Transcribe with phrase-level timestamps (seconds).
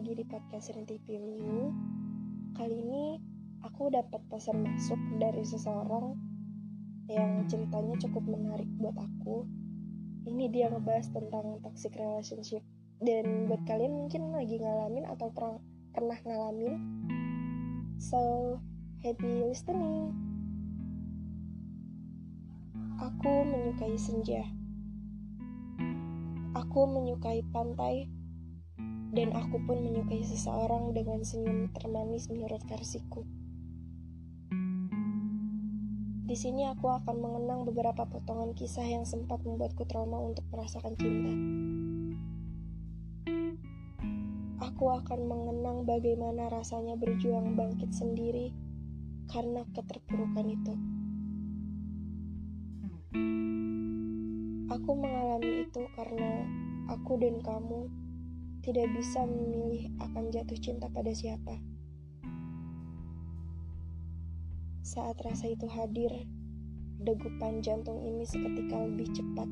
[0.00, 1.68] lagi di podcast Rinti Pilu.
[2.56, 3.20] Kali ini
[3.60, 6.16] aku dapat pesan masuk dari seseorang
[7.04, 9.44] yang ceritanya cukup menarik buat aku.
[10.24, 12.64] Ini dia ngebahas tentang toxic relationship.
[12.96, 15.60] Dan buat kalian mungkin lagi ngalamin atau pernah,
[15.92, 16.74] pernah ngalamin.
[18.00, 18.56] So,
[19.04, 20.16] happy listening.
[23.04, 24.48] Aku menyukai senja.
[26.56, 28.08] Aku menyukai pantai
[29.10, 33.26] dan aku pun menyukai seseorang dengan senyum termanis menurut versiku.
[36.30, 41.34] Di sini aku akan mengenang beberapa potongan kisah yang sempat membuatku trauma untuk merasakan cinta.
[44.62, 48.54] Aku akan mengenang bagaimana rasanya berjuang bangkit sendiri
[49.26, 50.74] karena keterpurukan itu.
[54.70, 56.46] Aku mengalami itu karena
[56.94, 57.90] aku dan kamu
[58.60, 61.56] tidak bisa memilih akan jatuh cinta pada siapa.
[64.84, 66.28] Saat rasa itu hadir,
[67.00, 69.48] degupan jantung ini seketika lebih cepat.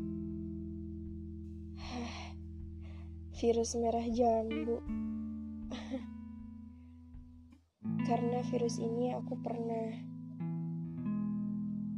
[3.41, 4.85] virus merah jambu.
[8.09, 9.89] Karena virus ini aku pernah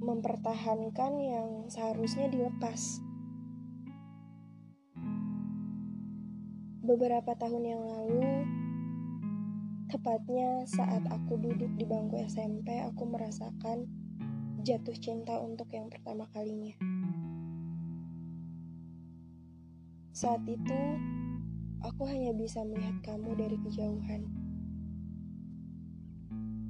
[0.01, 3.10] mempertahankan yang seharusnya dilepas.
[6.91, 8.43] Beberapa tahun yang lalu,
[9.95, 13.87] tepatnya saat aku duduk di bangku SMP, aku merasakan
[14.67, 16.75] jatuh cinta untuk yang pertama kalinya.
[20.11, 20.81] Saat itu,
[21.79, 24.27] aku hanya bisa melihat kamu dari kejauhan,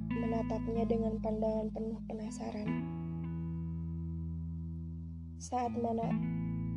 [0.05, 2.69] menatapnya dengan pandangan penuh penasaran.
[5.41, 6.13] Saat mana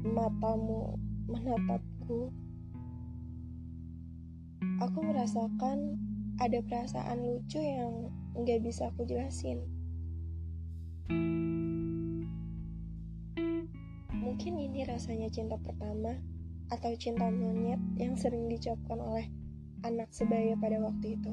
[0.00, 0.96] matamu
[1.28, 2.32] menatapku,
[4.82, 5.98] aku merasakan
[6.42, 9.62] ada perasaan lucu yang nggak bisa aku jelasin.
[14.10, 16.18] Mungkin ini rasanya cinta pertama
[16.72, 19.30] atau cinta monyet yang sering dicapkan oleh
[19.86, 21.32] anak sebaya pada waktu itu.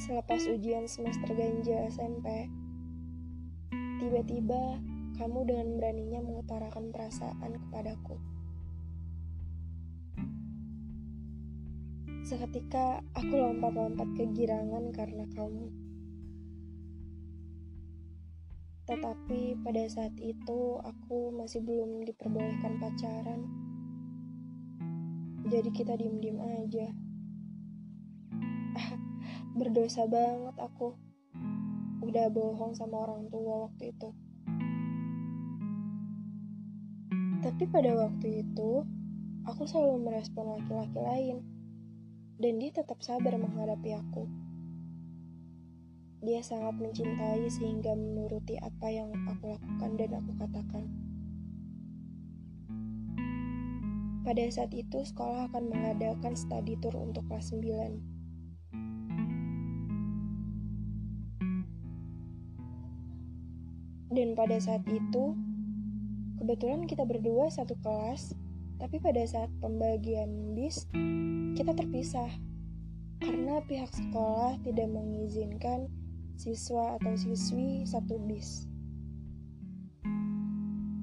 [0.00, 2.48] Selepas ujian semester ganjil SMP,
[4.00, 4.80] tiba-tiba
[5.20, 8.31] kamu dengan beraninya mengutarakan perasaan kepadaku.
[12.22, 15.74] Seketika aku lompat-lompat kegirangan karena kamu.
[18.86, 23.42] Tetapi pada saat itu aku masih belum diperbolehkan pacaran.
[25.50, 26.94] Jadi kita diem-diem aja.
[29.58, 30.94] Berdosa banget aku.
[32.06, 34.14] Udah bohong sama orang tua waktu itu.
[37.42, 38.86] Tapi pada waktu itu,
[39.42, 41.61] aku selalu merespon laki-laki lain
[42.42, 44.26] dan dia tetap sabar menghadapi aku.
[46.26, 50.90] Dia sangat mencintai sehingga menuruti apa yang aku lakukan dan aku katakan.
[54.26, 58.10] Pada saat itu, sekolah akan mengadakan study tour untuk kelas 9.
[64.10, 65.38] Dan pada saat itu,
[66.42, 68.34] kebetulan kita berdua satu kelas
[68.82, 70.90] tapi pada saat pembagian bis,
[71.54, 72.26] kita terpisah
[73.22, 75.86] karena pihak sekolah tidak mengizinkan
[76.34, 78.66] siswa atau siswi satu bis.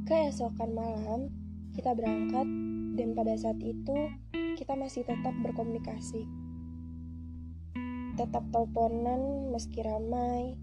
[0.03, 1.31] Keesokan malam,
[1.71, 2.43] kita berangkat
[2.99, 4.11] dan pada saat itu
[4.59, 6.27] kita masih tetap berkomunikasi.
[8.19, 10.59] Tetap teleponan meski ramai.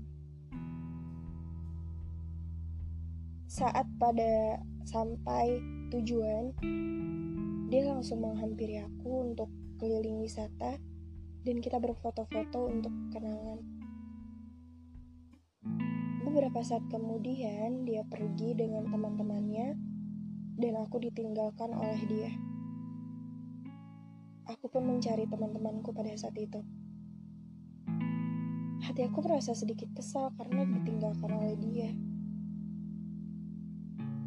[3.47, 5.63] Saat pada sampai
[5.95, 6.51] tujuan,
[7.71, 9.47] dia langsung menghampiri aku untuk
[9.79, 10.83] keliling wisata
[11.47, 13.63] dan kita berfoto-foto untuk kenangan.
[16.27, 19.79] Beberapa saat kemudian, dia pergi dengan teman-temannya
[20.59, 22.35] dan aku ditinggalkan oleh dia.
[24.51, 26.67] Aku pun mencari teman-temanku pada saat itu.
[28.83, 31.95] Hati aku merasa sedikit kesal karena ditinggalkan oleh dia.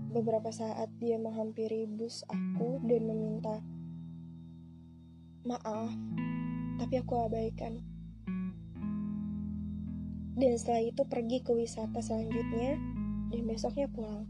[0.09, 3.61] Beberapa saat dia menghampiri bus aku dan meminta
[5.45, 5.93] maaf,
[6.81, 7.77] tapi aku abaikan.
[10.33, 12.81] Dan setelah itu pergi ke wisata selanjutnya
[13.29, 14.25] dan besoknya pulang.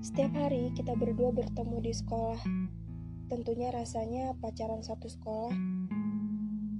[0.00, 2.40] Setiap hari kita berdua bertemu di sekolah.
[3.28, 5.52] Tentunya rasanya pacaran satu sekolah,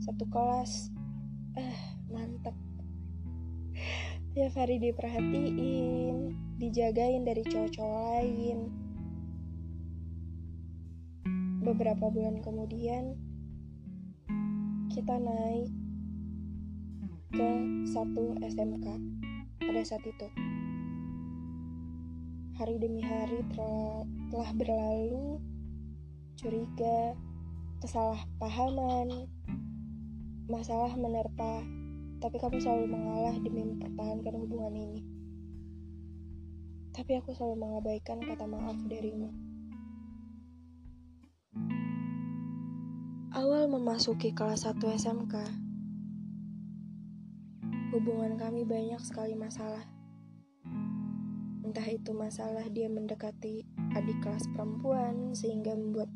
[0.01, 0.89] satu kelas.
[1.61, 1.79] Eh,
[2.09, 2.57] mantep.
[4.31, 8.59] Tiap hari diperhatiin, dijagain dari cowok-cowok lain,
[11.67, 13.19] beberapa bulan kemudian
[14.95, 15.75] kita naik
[17.35, 17.51] ke
[17.91, 18.87] satu SMK
[19.67, 20.29] pada saat itu.
[22.55, 23.43] Hari demi hari
[24.31, 25.43] telah berlalu,
[26.39, 27.19] curiga,
[27.83, 29.27] kesalahpahaman,
[30.47, 31.80] masalah menerpa,
[32.21, 35.01] tapi kamu selalu mengalah demi mempertahankan hubungan ini.
[36.93, 39.33] Tapi aku selalu mengabaikan kata maaf darimu.
[43.33, 45.35] Awal memasuki kelas 1 SMK,
[47.97, 49.89] hubungan kami banyak sekali masalah.
[51.65, 53.65] Entah itu masalah dia mendekati
[53.97, 56.13] adik kelas perempuan sehingga membuat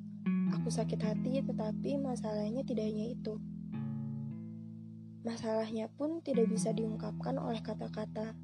[0.52, 3.40] aku sakit hati, tetapi masalahnya tidak hanya itu.
[5.24, 8.36] Masalahnya pun tidak bisa diungkapkan oleh kata-kata.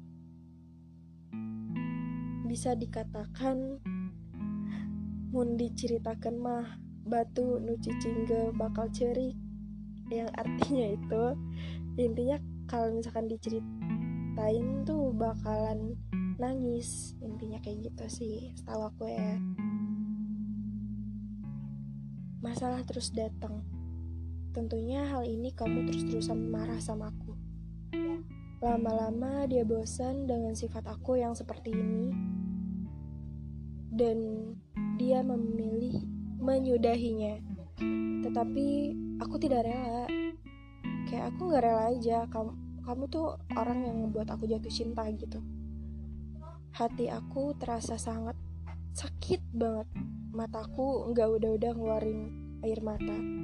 [2.49, 3.77] Bisa dikatakan
[5.29, 9.37] mun diceritakan mah batu nuci cingge bakal cerik
[10.11, 11.23] yang artinya itu
[12.01, 15.93] intinya kalau misalkan diceritain tuh bakalan
[16.41, 17.13] nangis.
[17.21, 19.37] Intinya kayak gitu sih setahu aku ya.
[22.41, 23.61] Masalah terus datang
[24.51, 27.31] tentunya hal ini kamu terus-terusan marah sama aku.
[28.61, 32.11] Lama-lama dia bosan dengan sifat aku yang seperti ini.
[33.91, 34.17] Dan
[34.99, 36.03] dia memilih
[36.37, 37.39] menyudahinya.
[38.27, 38.67] Tetapi
[39.23, 40.05] aku tidak rela.
[41.09, 42.27] Kayak aku nggak rela aja.
[42.29, 42.51] Kamu
[42.81, 45.39] kamu tuh orang yang membuat aku jatuh cinta gitu.
[46.75, 48.35] Hati aku terasa sangat
[48.93, 49.87] sakit banget.
[50.31, 52.19] Mataku nggak udah-udah ngeluarin
[52.63, 53.41] air mata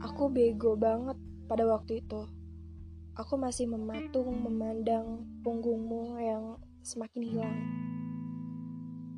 [0.00, 1.16] aku bego banget
[1.48, 2.28] pada waktu itu.
[3.16, 7.58] Aku masih mematung memandang punggungmu yang semakin hilang.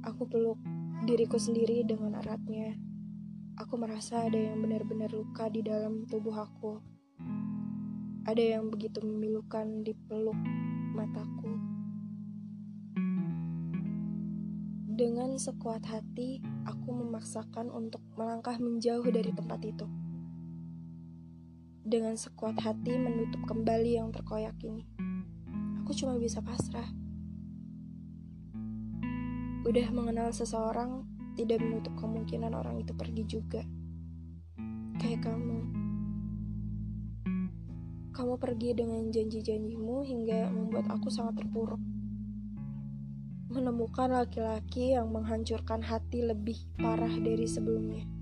[0.06, 0.62] Aku peluk
[1.02, 2.78] diriku sendiri dengan eratnya.
[3.58, 6.78] Aku merasa ada yang benar-benar luka di dalam tubuh aku.
[8.22, 10.38] Ada yang begitu memilukan di peluk
[10.94, 11.58] mataku.
[14.98, 19.86] Dengan sekuat hati, aku memaksakan untuk melangkah menjauh dari tempat itu.
[21.88, 24.84] Dengan sekuat hati menutup kembali yang terkoyak ini.
[25.80, 26.84] Aku cuma bisa pasrah.
[29.64, 31.08] Udah mengenal seseorang,
[31.40, 33.64] tidak menutup kemungkinan orang itu pergi juga.
[35.00, 35.58] Kayak kamu.
[38.12, 41.80] Kamu pergi dengan janji-janjimu hingga membuat aku sangat terpuruk
[43.48, 48.17] menemukan laki-laki yang menghancurkan hati lebih parah dari sebelumnya.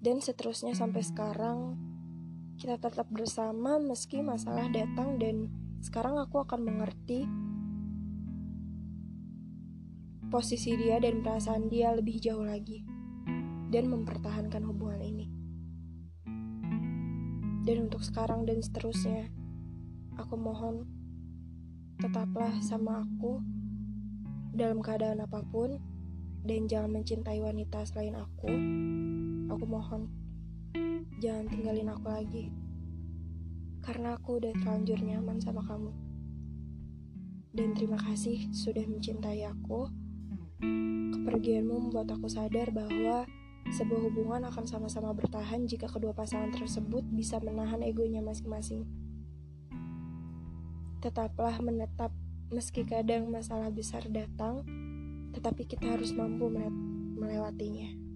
[0.00, 1.76] dan seterusnya sampai sekarang
[2.56, 5.52] kita tetap bersama meski masalah datang dan
[5.84, 7.28] sekarang aku akan mengerti
[10.30, 12.86] posisi dia dan perasaan dia lebih jauh lagi
[13.68, 15.26] dan mempertahankan hubungan ini.
[17.66, 19.28] Dan untuk sekarang dan seterusnya,
[20.16, 20.86] aku mohon
[22.00, 23.42] tetaplah sama aku
[24.56, 25.76] dalam keadaan apa pun
[26.46, 28.48] dan jangan mencintai wanita selain aku
[29.50, 30.06] Aku mohon,
[31.18, 32.54] jangan tinggalin aku lagi.
[33.82, 35.90] Karena aku udah terlanjur nyaman sama kamu.
[37.50, 39.90] Dan terima kasih sudah mencintai aku.
[41.16, 43.24] Kepergianmu membuat aku sadar bahwa
[43.70, 48.84] sebuah hubungan akan sama-sama bertahan jika kedua pasangan tersebut bisa menahan egonya masing-masing.
[51.00, 52.12] Tetaplah menetap
[52.50, 54.66] meski kadang masalah besar datang,
[55.32, 56.50] tetapi kita harus mampu
[57.16, 58.09] melewatinya.